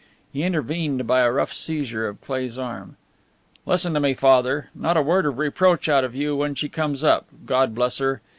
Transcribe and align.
He 0.33 0.41
intervened 0.41 1.05
by 1.05 1.19
a 1.19 1.31
rough 1.31 1.53
seizure 1.53 2.07
of 2.07 2.21
Cleigh's 2.21 2.57
arm. 2.57 2.97
"Listen 3.67 3.93
to 3.93 3.99
me, 3.99 4.15
Father! 4.15 4.69
Not 4.73 4.97
a 4.97 5.01
word 5.03 5.27
of 5.27 5.37
reproach 5.37 5.87
out 5.87 6.03
of 6.03 6.15
you 6.15 6.35
when 6.35 6.55
she 6.55 6.69
comes 6.69 7.03
up 7.03 7.27
God 7.45 7.75
bless 7.75 7.99
her! 7.99 8.19